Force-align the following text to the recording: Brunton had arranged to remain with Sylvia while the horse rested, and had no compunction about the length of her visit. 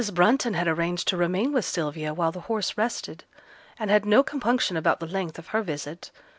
Brunton 0.15 0.55
had 0.55 0.67
arranged 0.67 1.07
to 1.09 1.15
remain 1.15 1.51
with 1.53 1.63
Sylvia 1.63 2.11
while 2.11 2.31
the 2.31 2.39
horse 2.49 2.75
rested, 2.75 3.23
and 3.77 3.91
had 3.91 4.03
no 4.03 4.23
compunction 4.23 4.75
about 4.75 4.99
the 4.99 5.05
length 5.05 5.37
of 5.37 5.49
her 5.49 5.61
visit. 5.61 6.09